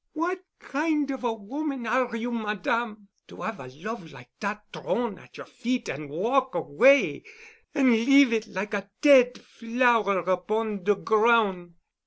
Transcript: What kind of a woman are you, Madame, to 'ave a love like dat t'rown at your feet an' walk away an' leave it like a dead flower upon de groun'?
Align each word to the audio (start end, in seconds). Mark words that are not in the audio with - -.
What 0.13 0.39
kind 0.57 1.11
of 1.11 1.23
a 1.23 1.31
woman 1.31 1.85
are 1.85 2.15
you, 2.15 2.31
Madame, 2.31 3.09
to 3.27 3.43
'ave 3.43 3.63
a 3.65 3.69
love 3.85 4.11
like 4.11 4.31
dat 4.39 4.63
t'rown 4.73 5.19
at 5.19 5.37
your 5.37 5.45
feet 5.45 5.87
an' 5.89 6.09
walk 6.09 6.55
away 6.55 7.23
an' 7.75 7.91
leave 7.91 8.33
it 8.33 8.47
like 8.47 8.73
a 8.73 8.89
dead 9.03 9.39
flower 9.39 10.17
upon 10.21 10.81
de 10.83 10.95
groun'? 10.95 11.75